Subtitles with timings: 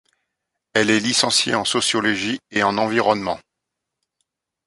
[0.73, 3.39] Elle est licenciée en sociologie et en environnement.